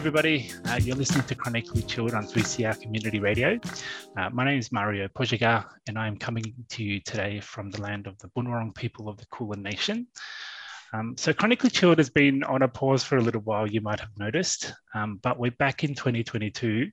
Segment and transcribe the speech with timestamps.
[0.00, 0.50] Everybody.
[0.64, 3.60] Uh, you're listening to Chronically Chilled on 3CR Community Radio.
[4.16, 8.06] Uh, my name is Mario Pojaga, and I'm coming to you today from the land
[8.06, 10.06] of the Bunurong people of the Kulin Nation.
[10.94, 14.00] Um, so, Chronically Chilled has been on a pause for a little while, you might
[14.00, 16.90] have noticed, um, but we're back in 2022.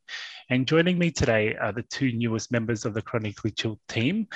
[0.49, 4.27] And joining me today are the two newest members of the Chronically Chilled team.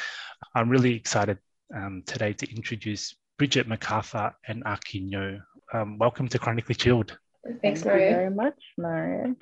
[0.56, 1.40] I'm really excited
[1.76, 5.42] um, today to introduce Bridget MacArthur and Aki Nyo.
[5.74, 7.18] Um, welcome to Chronically Chilled.
[7.62, 8.12] Thanks, Mario.
[8.12, 9.36] very much, Mario.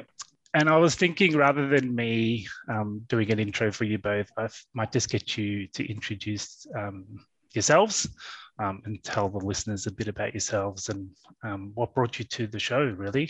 [0.53, 4.47] And I was thinking rather than me um, doing an intro for you both, I
[4.73, 7.06] might just get you to introduce um,
[7.53, 8.09] yourselves
[8.58, 11.09] um, and tell the listeners a bit about yourselves and
[11.44, 13.30] um, what brought you to the show, really.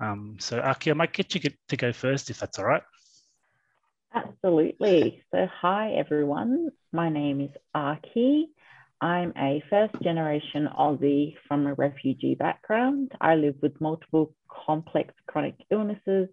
[0.00, 2.82] Um, so, Aki, I might get you to go first if that's all right.
[4.14, 5.22] Absolutely.
[5.30, 6.70] So, hi, everyone.
[6.92, 8.50] My name is Aki.
[9.02, 13.10] I'm a first generation Aussie from a refugee background.
[13.20, 16.28] I live with multiple complex chronic illnesses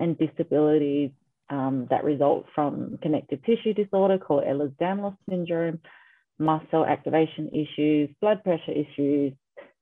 [0.00, 1.10] and disabilities
[1.50, 5.80] um, that result from connective tissue disorder called Ehlers-Danlos syndrome,
[6.38, 9.34] muscle activation issues, blood pressure issues,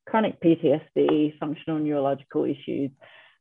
[0.09, 2.91] chronic PTSD, functional neurological issues,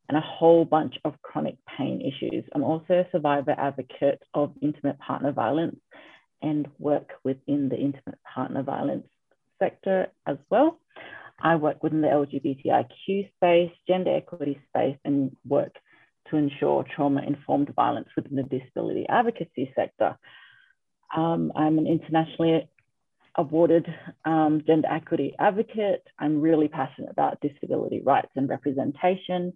[0.09, 2.43] and a whole bunch of chronic pain issues.
[2.53, 5.77] I'm also a survivor advocate of intimate partner violence
[6.41, 9.07] and work within the intimate partner violence
[9.59, 10.79] sector as well.
[11.39, 15.75] I work within the LGBTIQ space, gender equity space, and work
[16.29, 20.17] to ensure trauma informed violence within the disability advocacy sector.
[21.15, 22.69] Um, I'm an internationally
[23.37, 23.85] awarded
[24.23, 26.07] um, gender equity advocate.
[26.17, 29.53] I'm really passionate about disability rights and representation.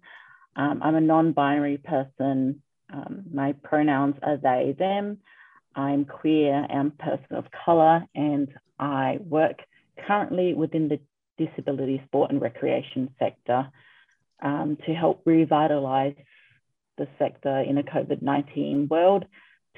[0.55, 2.61] Um, I'm a non binary person.
[2.91, 5.19] Um, my pronouns are they, them.
[5.75, 8.49] I'm queer and person of colour, and
[8.79, 9.59] I work
[10.07, 10.99] currently within the
[11.37, 13.69] disability sport and recreation sector
[14.41, 16.15] um, to help revitalise
[16.97, 19.25] the sector in a COVID 19 world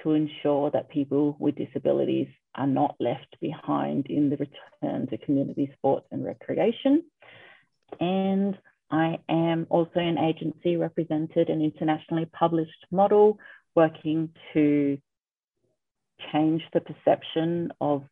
[0.04, 5.72] to ensure that people with disabilities are not left behind in the return to community
[5.78, 7.04] sports and recreation.
[8.00, 8.58] And
[8.90, 13.38] I am also an agency represented an internationally published model
[13.76, 14.98] working to
[16.32, 18.04] change the perception of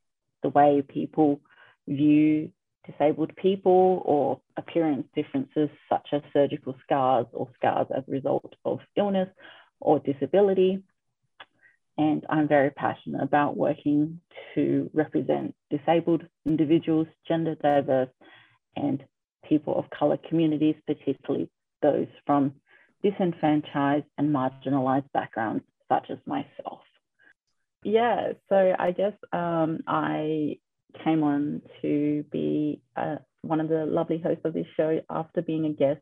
[0.43, 1.41] the way people
[1.87, 2.51] view
[2.89, 8.79] disabled people or appearance differences such as surgical scars or scars as a result of
[8.95, 9.29] illness
[9.79, 10.81] or disability.
[11.97, 14.21] And I'm very passionate about working
[14.55, 18.09] to represent disabled individuals, gender diverse,
[18.75, 19.03] and
[19.47, 21.49] people of colour communities, particularly
[21.81, 22.53] those from
[23.03, 26.79] disenfranchised and marginalised backgrounds, such as myself.
[27.83, 30.57] Yeah, so I guess um, I
[31.03, 35.65] came on to be uh, one of the lovely hosts of this show after being
[35.65, 36.01] a guest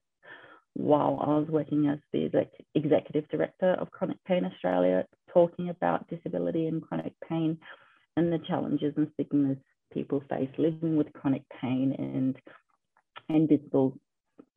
[0.74, 6.08] while I was working as the exec- executive director of Chronic Pain Australia, talking about
[6.08, 7.58] disability and chronic pain
[8.16, 9.58] and the challenges and stigmas
[9.94, 12.36] people face living with chronic pain and
[13.30, 13.98] invisible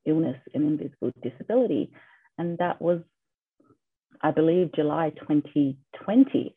[0.06, 1.90] illness and invisible disability.
[2.38, 3.00] And that was,
[4.22, 6.54] I believe, July 2020.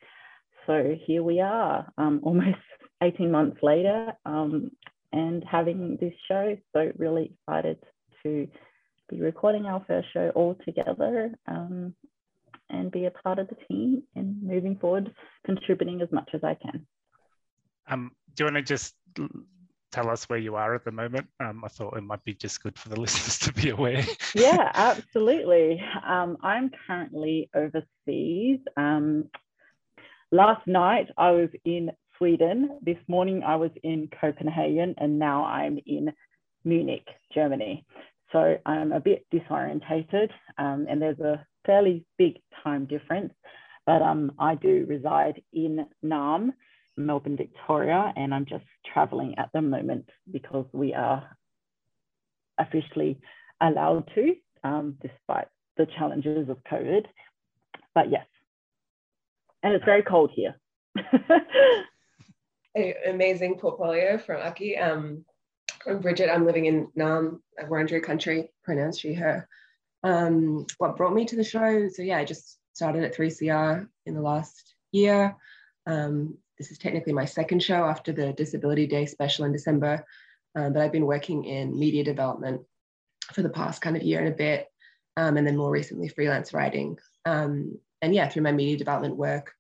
[0.66, 2.58] So here we are, um, almost
[3.02, 4.72] 18 months later, um,
[5.12, 6.58] and having this show.
[6.74, 7.80] So really excited
[8.24, 8.48] to
[9.10, 11.94] be recording our first show all together um,
[12.70, 15.14] and be a part of the team and moving forward,
[15.46, 16.88] contributing as much as I can.
[17.88, 18.96] Um, do you want to just
[19.92, 21.28] tell us where you are at the moment?
[21.40, 24.04] Um, I thought it might be just good for the listeners to be aware.
[24.34, 25.82] yeah, absolutely.
[26.06, 28.60] Um, I'm currently overseas.
[28.78, 29.30] Um,
[30.34, 32.80] Last night I was in Sweden.
[32.82, 36.12] This morning I was in Copenhagen, and now I'm in
[36.64, 37.86] Munich, Germany.
[38.32, 43.32] So I'm a bit disorientated, um, and there's a fairly big time difference.
[43.86, 46.54] But um, I do reside in Naarm,
[46.98, 51.38] Melbourne, Victoria, and I'm just traveling at the moment because we are
[52.58, 53.20] officially
[53.62, 54.34] allowed to,
[54.64, 57.06] um, despite the challenges of COVID.
[57.94, 58.26] But yes,
[59.64, 60.56] and it's very cold here.
[63.08, 64.78] amazing portfolio from Aki.
[64.78, 65.26] Um,
[65.88, 66.30] I'm Bridget.
[66.30, 69.48] I'm living in Naarm, Wurundjeri country, pronouns she, her.
[70.04, 71.88] Um, what brought me to the show?
[71.90, 75.36] So yeah, I just started at 3CR in the last year.
[75.86, 80.06] Um, this is technically my second show after the Disability Day special in December,
[80.56, 82.62] um, but I've been working in media development
[83.34, 84.68] for the past kind of year and a bit,
[85.18, 86.98] um, and then more recently freelance writing.
[87.26, 89.54] Um, and yeah, through my media development work,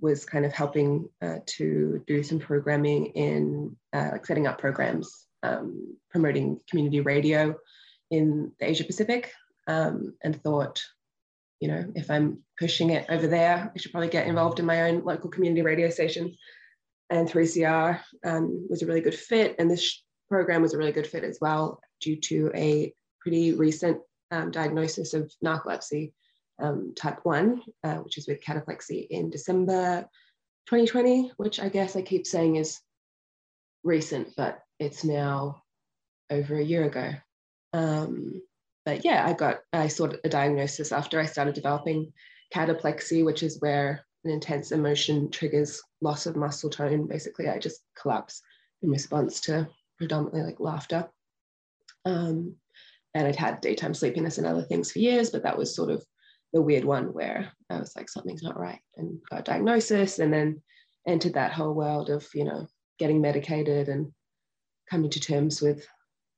[0.00, 5.26] was kind of helping uh, to do some programming in uh, like setting up programs,
[5.42, 7.54] um, promoting community radio
[8.10, 9.30] in the Asia Pacific,
[9.66, 10.82] um, and thought,
[11.60, 14.88] you know, if I'm pushing it over there, I should probably get involved in my
[14.88, 16.34] own local community radio station.
[17.10, 21.06] And 3CR um, was a really good fit, and this program was a really good
[21.06, 23.98] fit as well due to a pretty recent
[24.30, 26.12] um, diagnosis of narcolepsy
[26.60, 30.08] um, type 1, uh, which is with cataplexy in December
[30.66, 32.80] 2020, which I guess I keep saying is
[33.82, 35.62] recent, but it's now
[36.30, 37.12] over a year ago.
[37.72, 38.42] Um,
[38.84, 42.12] but yeah, I got, I saw a diagnosis after I started developing
[42.54, 47.06] cataplexy, which is where an intense emotion triggers loss of muscle tone.
[47.06, 48.42] Basically, I just collapse
[48.82, 49.68] in response to
[49.98, 51.08] predominantly like laughter.
[52.04, 52.56] Um,
[53.14, 56.04] and I'd had daytime sleepiness and other things for years, but that was sort of
[56.52, 60.32] the weird one where I was like, something's not right and got a diagnosis and
[60.32, 60.62] then
[61.06, 62.66] entered that whole world of, you know,
[62.98, 64.12] getting medicated and
[64.90, 65.86] coming to terms with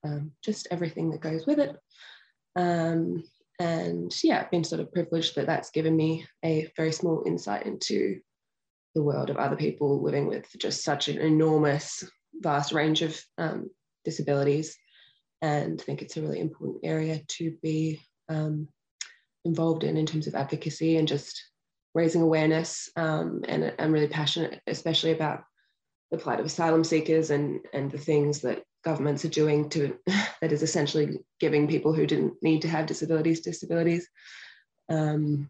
[0.05, 1.77] um, just everything that goes with it.
[2.57, 3.25] Um,
[3.59, 7.67] and yeah, I've been sort of privileged that that's given me a very small insight
[7.67, 8.21] into
[8.95, 12.05] the world of other people living with just such an enormous,
[12.35, 13.71] vast range of um,
[14.05, 14.77] disabilities.
[15.41, 18.69] And I think it's a really important area to be um,
[19.45, 21.43] involved in in terms of advocacy and just
[21.95, 22.91] raising awareness.
[22.97, 25.45] Um, and I'm really passionate, especially about
[26.11, 29.97] the plight of asylum seekers and and the things that governments are doing to
[30.41, 34.09] that is essentially giving people who didn't need to have disabilities disabilities.
[34.89, 35.49] Um,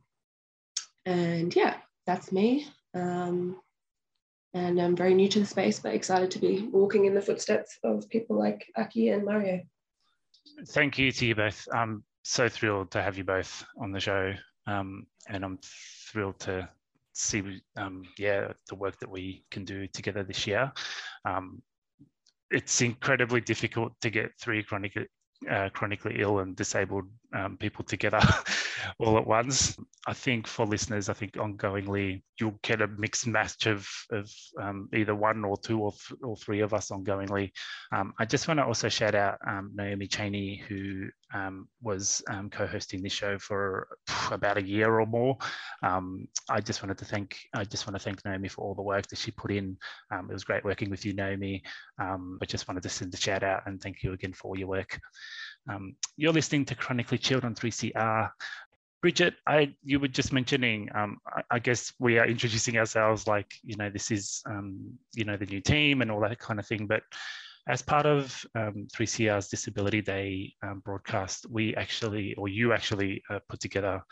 [1.04, 2.68] and yeah, that's me.
[2.94, 3.56] Um,
[4.54, 7.78] and I'm very new to the space, but excited to be walking in the footsteps
[7.82, 9.62] of people like Aki and Mario.
[10.68, 11.66] Thank you to you both.
[11.72, 14.32] Um, so thrilled to have you both on the show,
[14.66, 15.58] um, and I'm
[16.10, 16.68] thrilled to
[17.12, 20.72] see, um, yeah, the work that we can do together this year.
[21.24, 21.62] Um,
[22.50, 24.96] it's incredibly difficult to get three chronic
[25.50, 27.04] uh, chronically ill and disabled
[27.34, 28.20] um, people together
[28.98, 29.76] all at once.
[30.06, 34.30] I think for listeners, I think ongoingly you'll get a mixed match of, of
[34.60, 37.52] um, either one or two or, th- or three of us ongoingly.
[37.94, 42.50] Um, I just want to also shout out um, Naomi Cheney, who um, was um,
[42.50, 43.88] co-hosting this show for
[44.30, 45.36] about a year or more.
[45.82, 49.06] I just wanted to thank I just want to thank Naomi for all the work
[49.08, 49.76] that she put in.
[50.12, 51.62] it was great working with you, Naomi.
[52.40, 54.68] I just wanted to send a shout out and thank you again for all your
[54.68, 54.98] work.
[55.68, 58.30] Um, you're listening to Chronically Chilled on 3CR.
[59.00, 60.88] Bridget, I you were just mentioning.
[60.94, 65.24] Um, I, I, guess we are introducing ourselves like you know this is um, you
[65.24, 66.86] know the new team and all that kind of thing.
[66.86, 67.02] But
[67.68, 73.38] as part of um, 3CR's Disability Day um, broadcast, we actually, or you actually, uh,
[73.48, 74.02] put together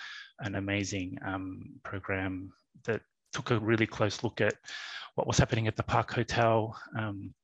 [0.40, 2.52] an amazing um, program
[2.84, 3.00] that
[3.32, 4.54] took a really close look at
[5.14, 7.34] what was happening at the Park Hotel um,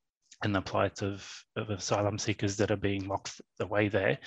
[0.42, 4.18] and the plight of, of asylum seekers that are being locked away there.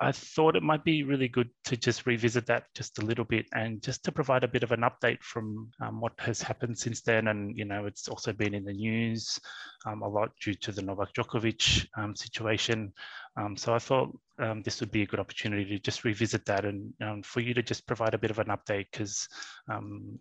[0.00, 3.46] I thought it might be really good to just revisit that just a little bit
[3.54, 7.00] and just to provide a bit of an update from um, what has happened since
[7.00, 7.28] then.
[7.28, 9.40] And, you know, it's also been in the news
[9.86, 12.92] um, a lot due to the Novak Djokovic um, situation.
[13.36, 16.64] Um, so I thought um, this would be a good opportunity to just revisit that
[16.64, 19.28] and um, for you to just provide a bit of an update because,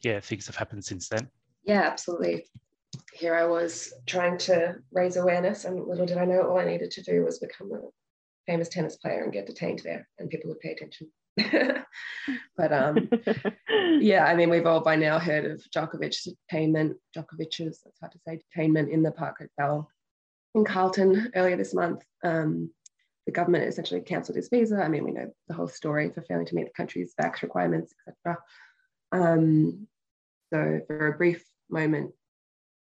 [0.01, 1.30] yeah, things have happened since then.
[1.66, 2.46] Yeah, absolutely
[3.18, 6.92] here I was trying to raise awareness, and little did I know all I needed
[6.92, 7.80] to do was become a
[8.46, 11.12] famous tennis player and get detained there, and people would pay attention.
[12.58, 13.10] but um,
[14.00, 18.20] yeah, I mean, we've all by now heard of Djokovic's detainment, Djokovic's, that's hard to
[18.28, 19.90] say, detainment in the Park Hotel
[20.56, 22.04] in Carlton earlier this month.
[22.24, 22.72] Um,
[23.26, 24.78] the government essentially cancelled his visa.
[24.82, 27.94] I mean, we know the whole story for failing to meet the country's vax requirements,
[28.08, 28.40] etc.
[29.12, 29.88] Um,
[30.54, 32.12] so for a brief moment,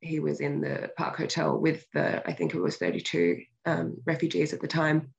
[0.00, 4.52] he was in the Park Hotel with the, I think it was 32 um, refugees
[4.52, 5.12] at the time,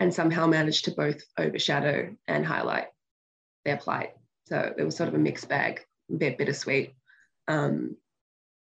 [0.00, 2.86] and somehow managed to both overshadow and highlight
[3.64, 4.14] their plight.
[4.46, 6.94] So it was sort of a mixed bag, a bit bittersweet.
[7.48, 7.96] Um,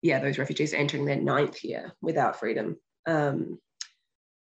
[0.02, 2.76] yeah, those refugees entering their ninth year without freedom.
[3.06, 3.58] Um,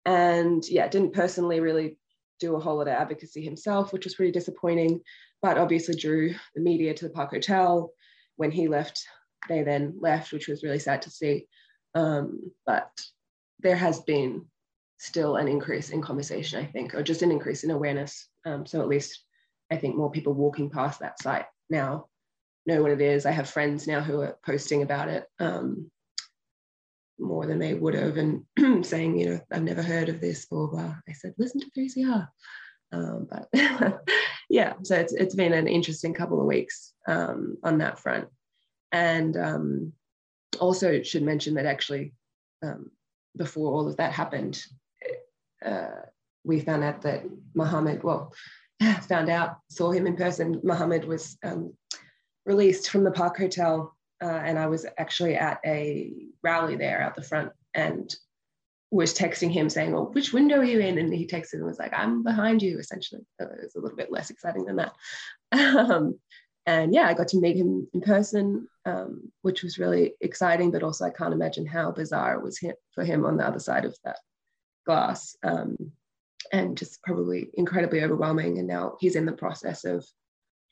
[0.04, 1.98] and yeah, didn't personally really
[2.40, 5.00] do a whole lot of advocacy himself, which was pretty disappointing,
[5.42, 7.90] but obviously drew the media to the Park Hotel.
[8.36, 9.06] When he left
[9.49, 11.47] they then left, which was really sad to see.
[11.95, 12.90] Um, but
[13.61, 14.47] there has been
[14.99, 18.28] still an increase in conversation, I think, or just an increase in awareness.
[18.45, 19.23] Um, so at least
[19.71, 22.07] I think more people walking past that site now
[22.66, 23.26] know what it is.
[23.26, 25.90] I have friends now who are posting about it um,
[27.19, 28.45] more than they would have and
[28.85, 30.95] saying, you know, I've never heard of this, blah, blah.
[31.09, 32.28] I said, listen to 3CR.
[32.93, 33.49] Um, but
[34.50, 38.28] yeah, so it's, it's been an interesting couple of weeks um, on that front.
[38.93, 39.93] And um,
[40.61, 42.14] also should mention that actually
[42.62, 42.90] um,
[43.37, 44.62] before all of that happened,
[45.64, 45.88] uh,
[46.45, 47.25] we found out that
[47.55, 48.33] Muhammad, well,
[49.09, 50.61] found out, saw him in person.
[50.62, 51.73] Muhammad was um,
[52.45, 56.12] released from the Park Hotel, uh, and I was actually at a
[56.43, 58.14] rally there out the front and
[58.90, 61.78] was texting him saying, "Well, which window are you in?" And he texted and was
[61.78, 64.93] like, "I'm behind you." Essentially, so it was a little bit less exciting than that.
[65.52, 66.19] Um,
[66.66, 70.70] and yeah, I got to meet him in person, um, which was really exciting.
[70.73, 72.58] But also, I can't imagine how bizarre it was
[72.92, 74.18] for him on the other side of that
[74.85, 75.92] glass, um,
[76.52, 78.58] and just probably incredibly overwhelming.
[78.58, 80.04] And now he's in the process of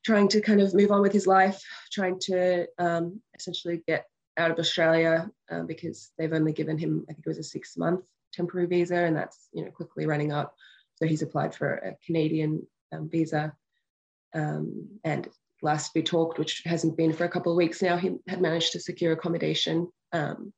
[0.04, 4.50] trying to kind of move on with his life, trying to um, essentially get out
[4.50, 8.04] of Australia uh, because they've only given him, I think it was a six month
[8.32, 10.56] temporary visa, and that's you know quickly running up.
[10.96, 13.54] So he's applied for a Canadian um, visa,
[14.34, 15.28] um, and
[15.62, 18.73] last we talked, which hasn't been for a couple of weeks now, he had managed
[18.73, 20.52] to secure accommodation um,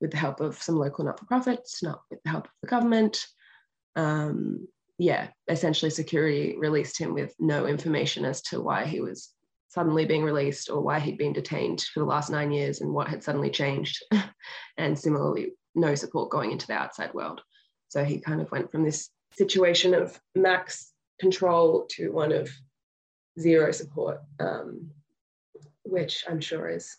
[0.00, 3.18] with the help of some local not-for-profits, not with the help of the government.
[3.96, 4.66] Um,
[4.98, 9.32] yeah, essentially security released him with no information as to why he was
[9.68, 13.08] suddenly being released or why he'd been detained for the last nine years and what
[13.08, 14.02] had suddenly changed.
[14.76, 17.40] and similarly, no support going into the outside world.
[17.88, 22.50] So he kind of went from this situation of max control to one of
[23.38, 24.90] zero support, um,
[25.84, 26.96] which I'm sure is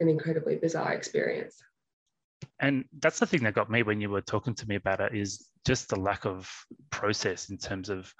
[0.00, 1.62] an incredibly bizarre experience.
[2.60, 5.14] And that's the thing that got me when you were talking to me about it
[5.14, 6.50] is just the lack of
[6.90, 8.12] process in terms of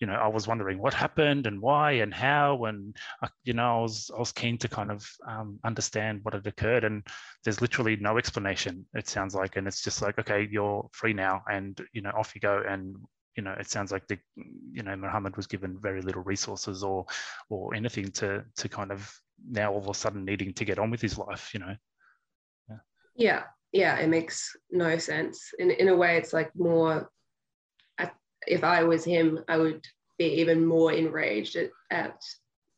[0.00, 3.80] you know, I was wondering what happened and why and how, and uh, you know,
[3.80, 7.06] I was I was keen to kind of um, understand what had occurred, and
[7.44, 8.86] there's literally no explanation.
[8.94, 12.34] It sounds like, and it's just like, okay, you're free now, and you know, off
[12.34, 12.96] you go, and
[13.40, 17.06] you know, it sounds like the, you know, Muhammad was given very little resources or
[17.48, 19.10] or anything to to kind of
[19.48, 21.74] now all of a sudden needing to get on with his life, you know.
[22.68, 22.76] Yeah.
[23.16, 23.42] Yeah,
[23.72, 25.54] yeah it makes no sense.
[25.58, 27.10] In in a way, it's like more
[28.46, 29.84] if I was him, I would
[30.18, 32.22] be even more enraged at, at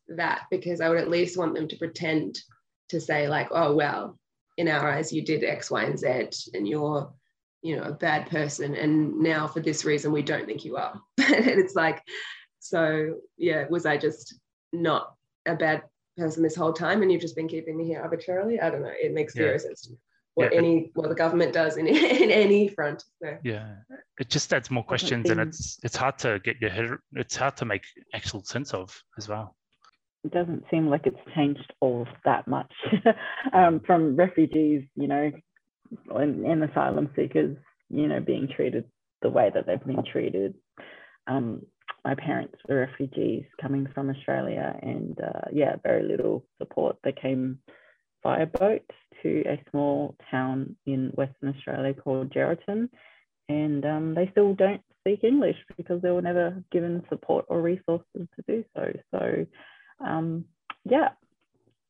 [0.07, 2.39] that because I would at least want them to pretend
[2.89, 4.17] to say like, oh well,
[4.57, 7.11] in our eyes you did X, Y, and Z, and you're,
[7.63, 10.99] you know, a bad person, and now for this reason we don't think you are.
[11.17, 12.01] and it's like,
[12.59, 14.35] so yeah, was I just
[14.71, 15.15] not
[15.45, 15.83] a bad
[16.17, 18.59] person this whole time, and you've just been keeping me here arbitrarily?
[18.59, 18.91] I don't know.
[18.91, 19.57] It makes zero yeah.
[19.57, 19.97] sense to me
[20.35, 20.57] what yeah.
[20.57, 23.03] any what the government does in, in any front.
[23.21, 23.37] So.
[23.43, 23.75] Yeah,
[24.19, 26.91] it just adds more questions, and it's it's hard to get your head.
[27.13, 29.55] It's hard to make actual sense of as well.
[30.23, 32.71] It doesn't seem like it's changed all that much
[33.53, 35.31] um, from refugees, you know,
[36.09, 37.57] and, and, asylum seekers,
[37.89, 38.85] you know, being treated
[39.21, 40.55] the way that they've been treated.
[41.27, 41.65] Um,
[42.03, 46.97] my parents were refugees coming from Australia, and uh, yeah, very little support.
[47.03, 47.59] They came
[48.23, 48.83] via boat
[49.21, 52.89] to a small town in Western Australia called Geraldton,
[53.49, 58.05] and um, they still don't speak English because they were never given support or resources
[58.15, 58.91] to do so.
[59.11, 59.45] So,
[60.05, 60.45] um,
[60.85, 61.09] yeah,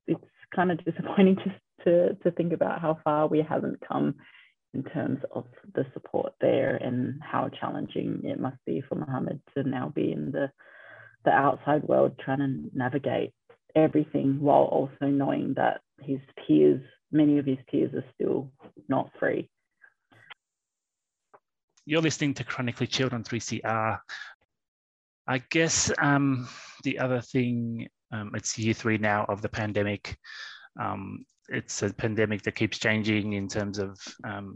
[0.08, 0.24] it's
[0.56, 4.16] kind of disappointing to, to, to think about how far we haven't come
[4.74, 9.64] in terms of the support there and how challenging it must be for Muhammad to
[9.64, 10.50] now be in the
[11.26, 13.32] the outside world trying to navigate
[13.76, 16.82] everything while also knowing that his peers
[17.14, 18.52] many of his peers are still
[18.90, 19.50] not free.
[21.86, 24.00] You're listening to Chronically Chilled on 3CR.
[25.28, 26.48] I guess um,
[26.84, 30.18] the other thing, um, it's year three now of the pandemic.
[30.80, 34.56] Um, it's a pandemic that keeps changing in terms of um,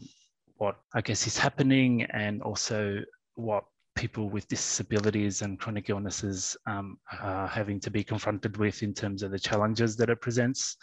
[0.58, 3.00] what I guess is happening and also
[3.36, 3.64] what
[3.96, 9.24] people with disabilities and chronic illnesses um, are having to be confronted with in terms
[9.24, 10.78] of the challenges that it presents.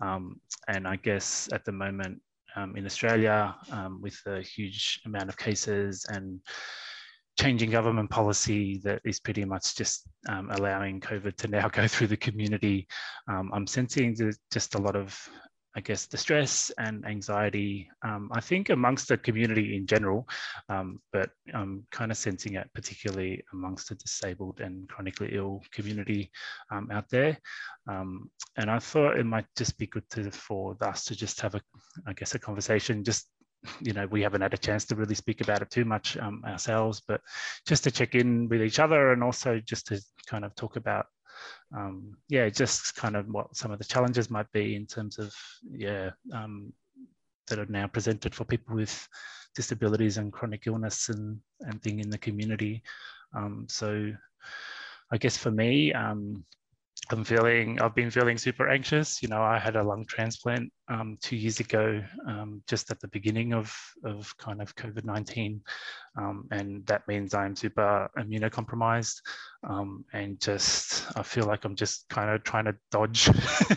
[0.00, 2.20] Um, and I guess at the moment
[2.56, 6.40] um, in Australia, um, with a huge amount of cases and
[7.38, 12.08] changing government policy that is pretty much just um, allowing COVID to now go through
[12.08, 12.86] the community,
[13.28, 14.16] um, I'm sensing
[14.52, 15.18] just a lot of
[15.76, 20.28] I guess, the stress and anxiety, um, I think amongst the community in general,
[20.68, 26.30] um, but I'm kind of sensing it particularly amongst the disabled and chronically ill community
[26.72, 27.38] um, out there.
[27.88, 31.54] Um, and I thought it might just be good to, for us to just have
[31.54, 31.60] a,
[32.06, 33.28] I guess, a conversation, just
[33.80, 36.42] you know we haven't had a chance to really speak about it too much um,
[36.46, 37.20] ourselves but
[37.66, 41.04] just to check in with each other and also just to kind of talk about
[41.76, 45.34] um, yeah, just kind of what some of the challenges might be in terms of,
[45.70, 46.72] yeah, um,
[47.48, 49.08] that are now presented for people with
[49.54, 52.82] disabilities and chronic illness and, and thing in the community.
[53.34, 54.12] Um, so
[55.12, 56.44] I guess for me, um,
[57.12, 59.20] I'm feeling, I've been feeling super anxious.
[59.20, 63.08] You know, I had a lung transplant um, two years ago, um, just at the
[63.08, 65.60] beginning of, of kind of COVID 19.
[66.16, 69.16] Um, and that means I'm super immunocompromised.
[69.68, 73.28] Um, and just, I feel like I'm just kind of trying to dodge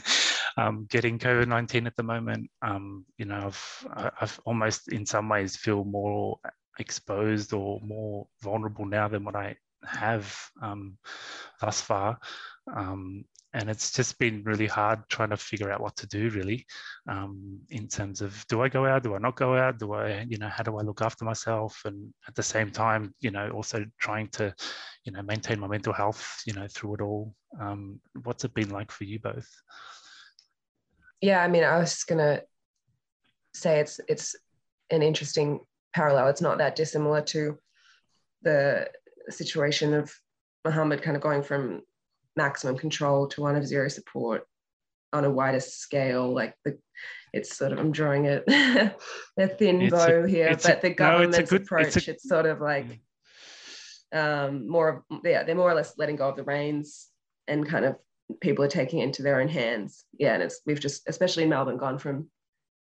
[0.57, 2.51] um, getting COVID 19 at the moment.
[2.61, 6.37] Um, you know, I've, I've almost in some ways feel more
[6.79, 9.55] exposed or more vulnerable now than what I
[9.85, 10.97] have um,
[11.59, 12.17] thus far.
[12.75, 16.65] Um, and it's just been really hard trying to figure out what to do really
[17.07, 20.25] um, in terms of do I go out, do I not go out, do I,
[20.27, 21.81] you know, how do I look after myself?
[21.85, 24.53] And at the same time, you know, also trying to,
[25.03, 27.35] you know, maintain my mental health, you know, through it all.
[27.59, 29.47] Um, what's it been like for you both?
[31.21, 32.41] Yeah, I mean, I was just gonna
[33.53, 34.35] say it's it's
[34.89, 35.59] an interesting
[35.93, 36.27] parallel.
[36.27, 37.57] It's not that dissimilar to
[38.41, 38.89] the
[39.31, 40.13] situation of
[40.65, 41.81] Muhammad kind of going from
[42.35, 44.47] maximum control to one of zero support
[45.11, 46.33] on a wider scale.
[46.33, 46.77] Like the,
[47.33, 48.43] it's sort of I'm drawing it
[49.37, 52.11] a thin it's bow a, here, but a, the government's no, good, approach, it's, a,
[52.11, 53.01] it's, sort of like
[54.13, 57.07] um, more of yeah, they're more or less letting go of the reins
[57.47, 57.95] and kind of
[58.39, 60.05] people are taking it into their own hands.
[60.17, 62.29] Yeah, and it's we've just especially in Melbourne gone from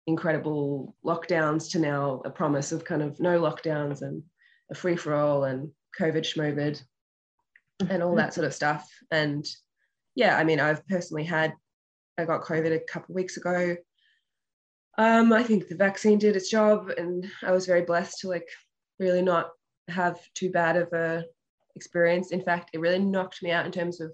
[0.07, 4.23] incredible lockdowns to now a promise of kind of no lockdowns and
[4.71, 6.83] a free for all and COVID schmovid
[7.89, 8.91] and all that sort of stuff.
[9.11, 9.47] And
[10.15, 11.55] yeah, I mean, I've personally had,
[12.19, 13.77] I got COVID a couple weeks ago.
[14.99, 18.47] Um, I think the vaccine did its job, and I was very blessed to like
[18.99, 19.51] really not
[19.89, 21.25] have too bad of a
[21.77, 22.31] experience.
[22.31, 24.13] In fact, it really knocked me out in terms of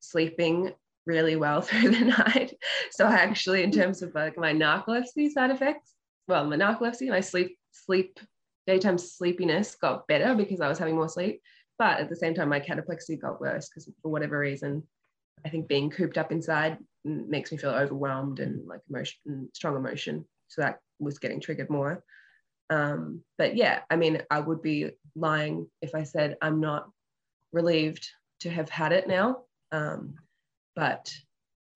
[0.00, 0.72] sleeping
[1.06, 2.54] really well through the night.
[2.90, 5.92] So I actually, in terms of like my narcolepsy side effects,
[6.28, 8.18] well, my narcolepsy, my sleep sleep
[8.66, 11.40] daytime sleepiness got better because I was having more sleep.
[11.78, 14.82] But at the same time, my cataplexy got worse because for whatever reason,
[15.44, 20.24] I think being cooped up inside makes me feel overwhelmed and like emotion, strong emotion.
[20.48, 22.02] So that was getting triggered more.
[22.70, 26.88] Um, but yeah, I mean, I would be lying if I said I'm not
[27.52, 28.08] relieved
[28.40, 29.44] to have had it now.
[29.70, 30.14] Um,
[30.74, 31.12] but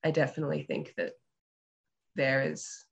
[0.05, 1.13] I definitely think that
[2.17, 2.85] there is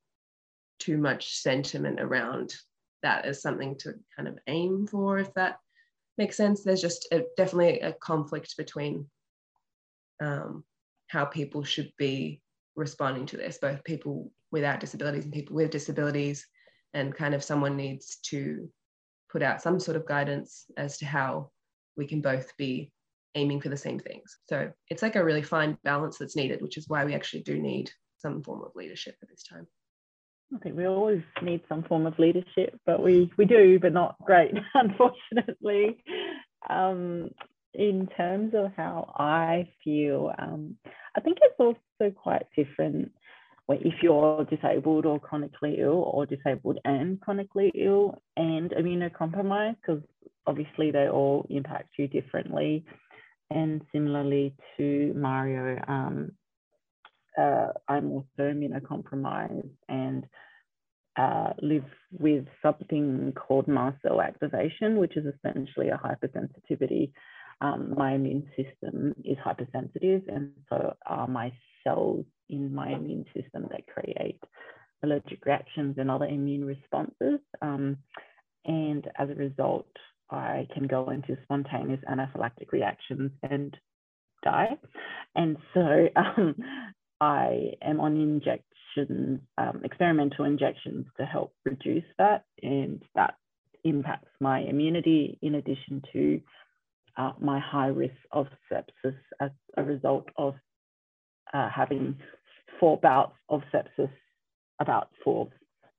[0.78, 2.54] too much sentiment around
[3.02, 5.58] that as something to kind of aim for, if that
[6.16, 6.62] makes sense.
[6.62, 9.06] There's just a, definitely a conflict between
[10.20, 10.64] um,
[11.08, 12.40] how people should be
[12.76, 16.46] responding to this, both people without disabilities and people with disabilities,
[16.94, 18.68] and kind of someone needs to
[19.30, 21.50] put out some sort of guidance as to how
[21.96, 22.90] we can both be
[23.34, 24.38] aiming for the same things.
[24.48, 27.58] So it's like a really fine balance that's needed, which is why we actually do
[27.58, 29.66] need some form of leadership at this time.
[30.54, 34.16] I think we always need some form of leadership, but we we do, but not
[34.24, 36.02] great, unfortunately.
[36.68, 37.30] Um,
[37.74, 40.76] in terms of how I feel, um,
[41.16, 43.12] I think it's also quite different
[43.68, 50.02] if you're disabled or chronically ill, or disabled and chronically ill and immunocompromised, because
[50.46, 52.84] obviously they all impact you differently.
[53.50, 56.32] And similarly to Mario, um,
[57.38, 60.27] uh, I'm also immunocompromised and
[61.16, 67.12] uh, live with something called mast cell activation, which is essentially a hypersensitivity.
[67.61, 73.66] Um, my immune system is hypersensitive, and so are my cells in my immune system
[73.70, 74.40] that create
[75.03, 77.40] allergic reactions and other immune responses.
[77.62, 77.98] Um,
[78.64, 79.88] and as a result,
[80.31, 83.77] I can go into spontaneous anaphylactic reactions and
[84.44, 84.77] die.
[85.35, 86.55] And so um,
[87.20, 93.35] I am on injections, um, experimental injections to help reduce that, and that
[93.85, 96.40] impacts my immunity in addition to
[97.16, 100.54] uh, my high risk of sepsis as a result of
[101.52, 102.16] uh, having
[102.78, 104.11] four bouts of sepsis
[104.81, 105.48] about four,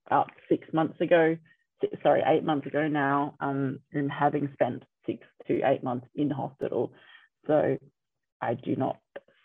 [0.08, 1.36] about six months ago,
[1.82, 6.30] six, sorry, eight months ago now, um, and having spent six to eight months in
[6.30, 6.92] hospital.
[7.48, 7.78] So
[8.42, 8.98] I do not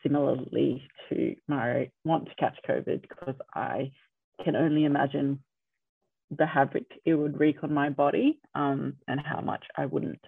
[0.04, 3.90] similarly to my want to catch COVID because I
[4.44, 5.40] can only imagine
[6.30, 10.20] the havoc it would wreak on my body um, and how much I wouldn't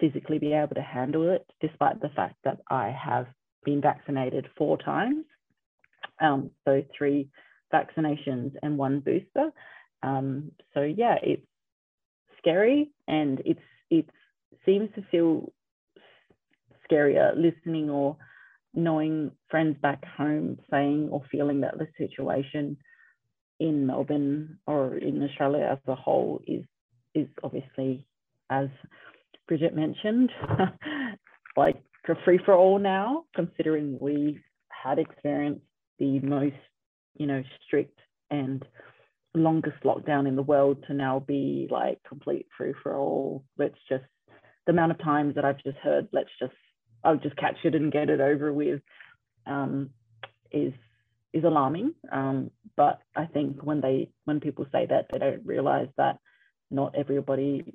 [0.00, 3.26] physically be able to handle it, despite the fact that I have
[3.64, 5.24] been vaccinated four times.
[6.20, 7.28] Um, so three
[7.72, 9.50] vaccinations and one booster.
[10.02, 11.46] Um, so yeah, it's
[12.38, 14.06] scary and it's it
[14.66, 15.52] seems to feel
[16.90, 18.16] scarier listening or
[18.74, 22.76] knowing friends back home saying or feeling that the situation
[23.60, 26.64] in Melbourne or in Australia as a whole is
[27.14, 28.06] is obviously
[28.50, 28.68] as
[29.46, 30.30] Bridget mentioned,
[31.56, 31.76] like
[32.08, 35.64] a free for all now, considering we had experienced
[35.98, 36.56] the most,
[37.16, 37.98] you know, strict
[38.30, 38.64] and
[39.34, 43.44] longest lockdown in the world to now be like complete free for all.
[43.58, 44.04] Let's just
[44.66, 46.54] the amount of times that I've just heard, let's just
[47.04, 48.80] I'll just catch it and get it over with,
[49.46, 49.90] um,
[50.50, 50.72] is
[51.32, 51.94] is alarming.
[52.12, 56.18] Um, but I think when they when people say that, they don't realize that
[56.70, 57.74] not everybody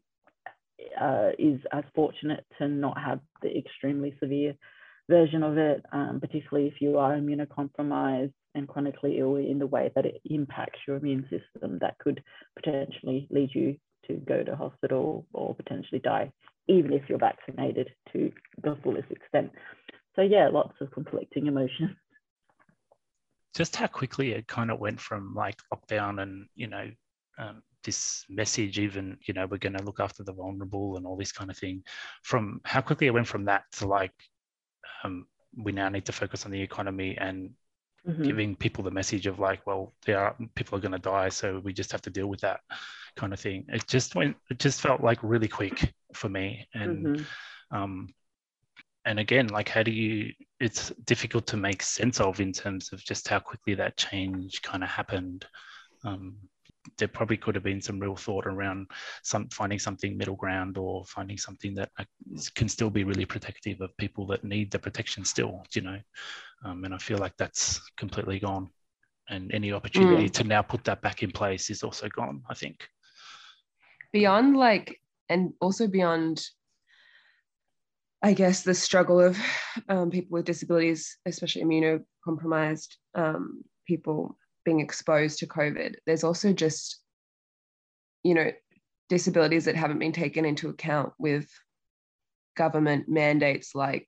[1.00, 4.56] uh, is as fortunate to not have the extremely severe
[5.10, 9.92] version of it, um, particularly if you are immunocompromised and chronically ill in the way
[9.96, 12.24] that it impacts your immune system that could
[12.56, 13.76] potentially lead you
[14.08, 16.32] to go to hospital or potentially die,
[16.70, 18.32] even if you're vaccinated to
[18.64, 19.52] the fullest extent.
[20.16, 21.96] So yeah, lots of conflicting emotions.
[23.56, 26.90] Just how quickly it kind of went from like lockdown and you know
[27.40, 31.18] um, this message even you know we're going to look after the vulnerable and all
[31.18, 31.82] this kind of thing
[32.22, 34.14] from how quickly it went from that to like
[35.04, 35.26] um,
[35.58, 37.52] we now need to focus on the economy and
[38.10, 38.24] mm-hmm.
[38.24, 41.60] giving people the message of like well there are people are going to die so
[41.64, 42.60] we just have to deal with that
[43.16, 47.06] kind of thing it just went it just felt like really quick for me and
[47.06, 47.78] mm-hmm.
[47.78, 48.14] um
[49.06, 53.04] and again like how do you it's difficult to make sense of in terms of
[53.04, 55.46] just how quickly that change kind of happened
[56.06, 56.36] um
[56.98, 58.88] there probably could have been some real thought around
[59.24, 62.04] some finding something middle ground or finding something that uh,
[62.56, 66.00] can still be really protective of people that need the protection still you know?
[66.66, 68.70] Um, and i feel like that's completely gone.
[69.30, 70.34] And any opportunity mm.
[70.34, 72.88] to now put that back in place is also gone i think.
[74.12, 76.44] Beyond like and also beyond
[78.22, 79.38] I guess the struggle of
[79.88, 87.02] um, people with disabilities, especially immunocompromised um, people, being exposed to COVID, there's also just,
[88.24, 88.52] you know,
[89.10, 91.50] disabilities that haven't been taken into account with
[92.56, 94.08] government mandates like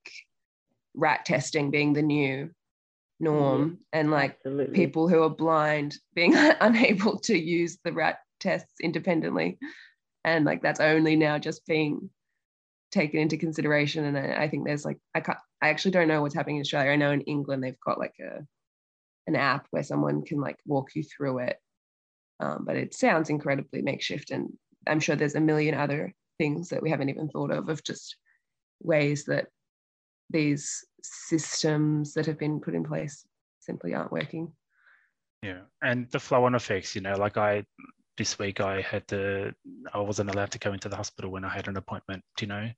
[0.93, 2.49] rat testing being the new
[3.19, 3.75] norm mm-hmm.
[3.93, 4.75] and like Absolutely.
[4.75, 9.57] people who are blind being unable to use the rat tests independently
[10.23, 12.09] and like that's only now just being
[12.91, 16.21] taken into consideration and I, I think there's like I can't I actually don't know
[16.21, 18.45] what's happening in Australia I know in England they've got like a
[19.27, 21.57] an app where someone can like walk you through it.
[22.39, 24.51] Um, but it sounds incredibly makeshift, and
[24.87, 28.15] I'm sure there's a million other things that we haven't even thought of of just
[28.81, 29.47] ways that
[30.31, 33.25] these systems that have been put in place
[33.59, 34.51] simply aren't working.
[35.43, 37.63] Yeah, and the flow on effects, you know, like I
[38.21, 39.51] this week I had to
[39.91, 42.69] I wasn't allowed to go into the hospital when I had an appointment, you know,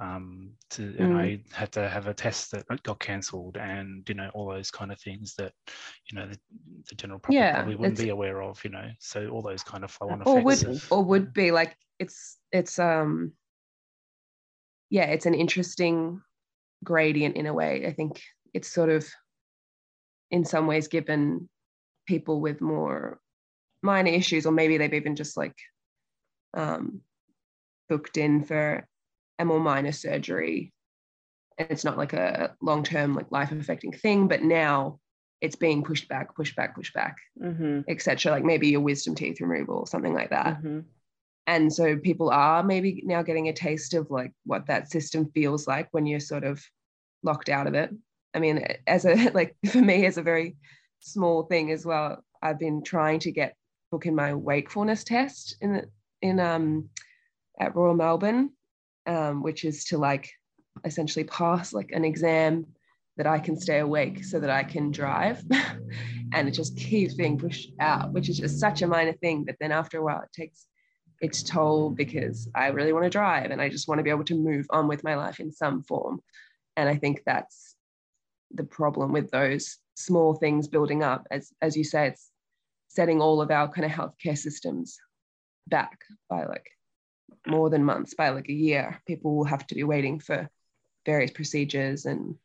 [0.00, 1.00] um, to, mm.
[1.00, 4.70] and I had to have a test that got cancelled, and you know all those
[4.70, 5.54] kind of things that
[6.10, 6.38] you know the,
[6.90, 8.86] the general public yeah, probably wouldn't be aware of, you know.
[8.98, 10.30] So all those kind of flow-on effects.
[10.30, 13.32] Or would of, or would be like it's it's um
[14.90, 16.20] yeah it's an interesting
[16.84, 17.86] gradient in a way.
[17.86, 18.20] I think
[18.52, 19.08] it's sort of
[20.30, 21.48] in some ways given
[22.06, 23.21] people with more
[23.82, 25.56] minor issues, or maybe they've even just like
[26.54, 27.00] um,
[27.88, 28.86] booked in for
[29.38, 30.72] a more minor surgery.
[31.58, 34.98] And it's not like a long term, like life affecting thing, but now
[35.40, 37.80] it's being pushed back, pushed back, pushed back, mm-hmm.
[37.88, 38.32] etc.
[38.32, 40.58] Like maybe your wisdom teeth removal, or something like that.
[40.58, 40.80] Mm-hmm.
[41.48, 45.66] And so people are maybe now getting a taste of like what that system feels
[45.66, 46.62] like when you're sort of
[47.24, 47.90] locked out of it.
[48.32, 50.56] I mean, as a like for me, as a very
[51.00, 53.56] small thing as well, I've been trying to get
[54.00, 55.86] in my wakefulness test in
[56.22, 56.88] in um
[57.60, 58.50] at Royal Melbourne,
[59.06, 60.30] um, which is to like
[60.84, 62.66] essentially pass like an exam
[63.16, 65.44] that I can stay awake so that I can drive.
[66.32, 69.44] and it just keeps being pushed out, which is just such a minor thing.
[69.44, 70.66] But then after a while, it takes
[71.20, 74.24] its toll because I really want to drive and I just want to be able
[74.24, 76.20] to move on with my life in some form.
[76.76, 77.76] And I think that's
[78.50, 81.26] the problem with those small things building up.
[81.30, 82.31] As as you say, it's
[82.92, 84.98] setting all of our kind of healthcare systems
[85.66, 86.68] back by like
[87.46, 89.00] more than months, by like a year.
[89.06, 90.48] People will have to be waiting for
[91.06, 92.36] various procedures and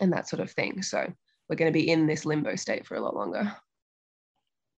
[0.00, 0.82] and that sort of thing.
[0.82, 1.06] So
[1.48, 3.52] we're going to be in this limbo state for a lot longer.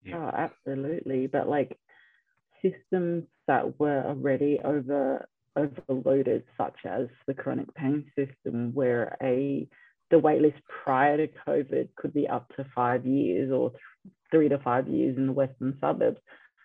[0.03, 0.17] Yeah.
[0.17, 1.27] Oh, absolutely.
[1.27, 1.77] But like
[2.61, 9.67] systems that were already over overloaded, such as the chronic pain system, where a
[10.09, 13.81] the waitlist prior to COVID could be up to five years or th-
[14.31, 16.19] three to five years in the western suburbs,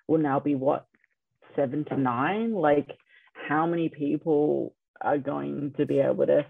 [0.09, 0.87] will now be what
[1.57, 2.53] seven to nine.
[2.53, 2.91] Like,
[3.49, 6.47] how many people are going to be able to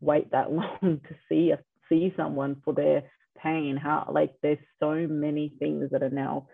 [0.00, 1.58] wait that long to see a,
[1.88, 3.04] see someone for their
[3.42, 3.76] pain?
[3.76, 6.48] How like there's so many things that are now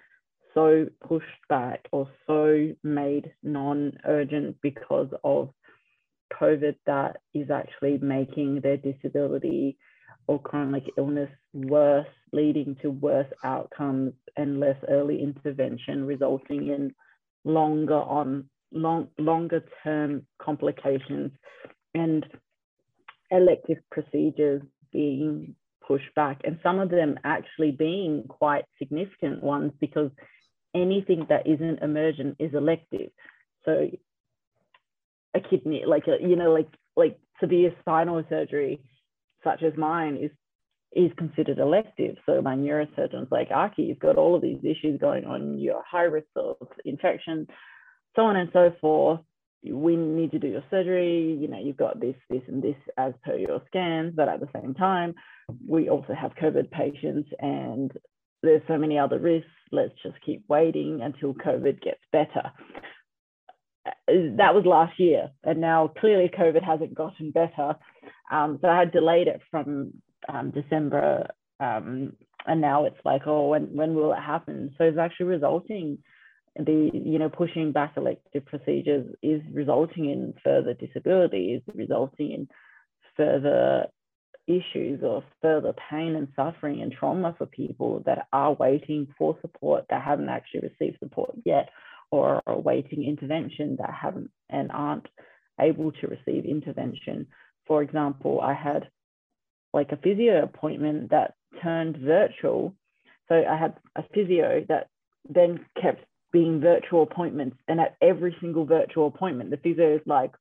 [0.55, 5.51] so pushed back or so made non-urgent because of
[6.41, 9.77] COVID that is actually making their disability
[10.27, 16.95] or chronic illness worse, leading to worse outcomes and less early intervention, resulting in
[17.45, 21.31] longer on long longer term complications
[21.95, 22.27] and
[23.31, 25.55] elective procedures being
[25.87, 26.41] pushed back.
[26.45, 30.11] And some of them actually being quite significant ones because
[30.75, 33.11] anything that isn't emergent is elective.
[33.65, 33.91] So
[35.35, 38.81] a kidney like a you know like like severe spinal surgery
[39.45, 40.31] such as mine is
[40.95, 42.17] is considered elective.
[42.25, 45.59] So my neurosurgeon's like, Aki, you've got all of these issues going on.
[45.59, 47.47] You're high risk of infection,
[48.15, 49.21] so on and so forth.
[49.69, 51.37] We need to do your surgery.
[51.41, 54.13] You know, you've got this, this, and this as per your scans.
[54.15, 55.15] But at the same time,
[55.67, 57.91] we also have COVID patients, and
[58.43, 59.49] there's so many other risks.
[59.73, 62.53] Let's just keep waiting until COVID gets better.
[63.87, 67.75] Uh, that was last year, and now clearly COVID hasn't gotten better.
[68.35, 69.93] Um, so I had delayed it from
[70.29, 71.29] um, December,
[71.61, 72.15] um,
[72.47, 74.75] and now it's like, oh, when when will it happen?
[74.77, 75.99] So it's actually resulting
[76.57, 82.49] the you know pushing back elective procedures is resulting in further disability, is resulting in
[83.17, 83.87] further
[84.49, 89.85] issues or further pain and suffering and trauma for people that are waiting for support
[89.89, 91.71] that haven't actually received support yet
[92.11, 95.07] or are awaiting intervention that haven't and aren't
[95.61, 97.27] able to receive intervention.
[97.67, 98.89] For example, I had
[99.73, 102.75] like a physio appointment that turned virtual.
[103.29, 104.89] So I had a physio that
[105.29, 107.57] then kept being virtual appointments.
[107.69, 110.33] And at every single virtual appointment, the physio is like,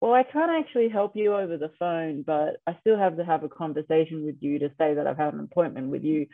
[0.00, 3.44] well, I can't actually help you over the phone, but I still have to have
[3.44, 6.26] a conversation with you to say that I've had an appointment with you.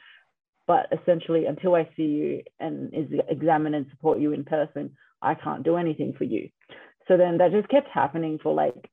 [0.67, 2.93] But essentially, until I see you and
[3.29, 6.49] examine and support you in person, I can't do anything for you.
[7.09, 8.91] So then that just kept happening for like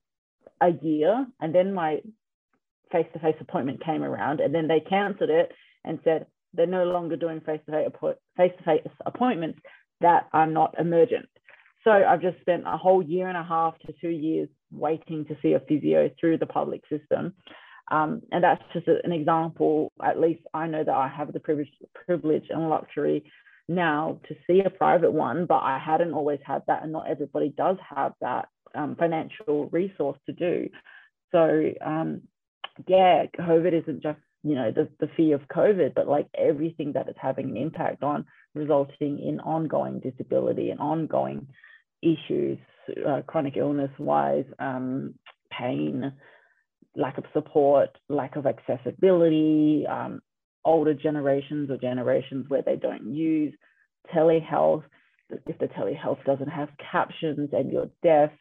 [0.61, 1.25] a year.
[1.39, 1.99] And then my
[2.91, 5.51] face-to-face appointment came around and then they cancelled it
[5.85, 9.59] and said they're no longer doing face-to-face appointments
[10.01, 11.27] that are not emergent.
[11.83, 15.37] So I've just spent a whole year and a half to two years waiting to
[15.41, 17.33] see a physio through the public system.
[17.91, 19.91] Um, and that's just an example.
[20.03, 21.69] At least I know that I have the privilege,
[22.05, 23.23] privilege and luxury
[23.69, 27.53] now to see a private one, but I hadn't always had that, and not everybody
[27.55, 30.69] does have that um, financial resource to do.
[31.31, 32.21] So um,
[32.87, 37.07] yeah, COVID isn't just you know the, the fear of COVID, but like everything that
[37.07, 41.47] it's having an impact on, resulting in ongoing disability and ongoing
[42.01, 42.57] issues,
[43.07, 45.13] uh, chronic illness wise, um,
[45.51, 46.13] pain,
[46.95, 50.21] lack of support, lack of accessibility, um,
[50.65, 53.53] older generations or generations where they don't use
[54.13, 54.83] telehealth.
[55.29, 58.31] If the telehealth doesn't have captions and you're deaf,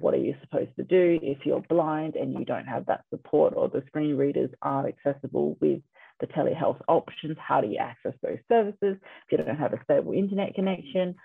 [0.00, 3.54] what are you supposed to do if you're blind and you don't have that support
[3.56, 5.80] or the screen readers aren't accessible with
[6.20, 7.36] the telehealth options?
[7.40, 11.16] How do you access those services if you don't have a stable internet connection?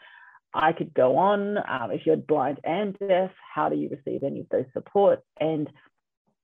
[0.54, 1.58] I could go on.
[1.58, 5.24] Um, if you're blind and deaf, how do you receive any of those supports?
[5.40, 5.68] And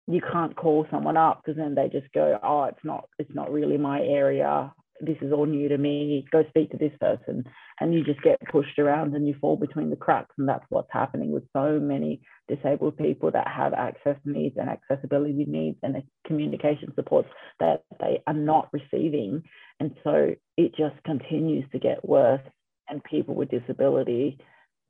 [0.08, 3.52] you can't call someone up because then they just go, oh, it's not, it's not
[3.52, 4.74] really my area.
[5.00, 6.26] This is all new to me.
[6.32, 7.44] Go speak to this person.
[7.80, 10.92] And you just get pushed around and you fall between the cracks and that's what's
[10.92, 16.94] happening with so many disabled people that have access needs and accessibility needs and communication
[16.96, 19.44] supports that they are not receiving.
[19.80, 22.42] And so it just continues to get worse
[22.90, 24.38] and people with disability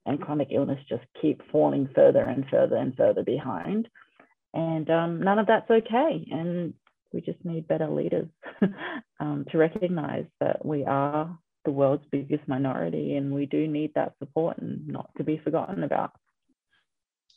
[0.06, 3.88] and chronic illness just keep falling further and further and further behind
[4.54, 6.74] and um, none of that's okay and
[7.14, 8.28] we just need better leaders
[9.20, 14.14] um, to recognize that we are the world's biggest minority and we do need that
[14.20, 16.12] support and not to be forgotten about.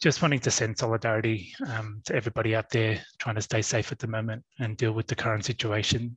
[0.00, 3.98] Just wanting to send solidarity um, to everybody out there trying to stay safe at
[3.98, 6.16] the moment and deal with the current situation.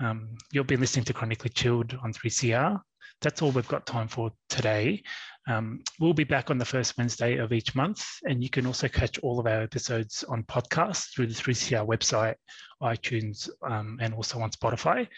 [0.00, 2.80] Um, you'll be listening to Chronically Chilled on 3CR.
[3.20, 5.02] That's all we've got time for today.
[5.48, 8.88] Um, we'll be back on the first Wednesday of each month, and you can also
[8.88, 12.36] catch all of our episodes on podcast through the 3CR website,
[12.82, 15.08] iTunes, um, and also on Spotify.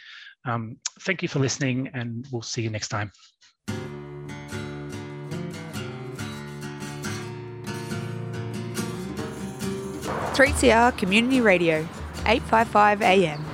[0.46, 3.12] Um, thank you for listening, and we'll see you next time.
[10.34, 11.86] 3CR Community Radio,
[12.26, 13.53] 855 AM.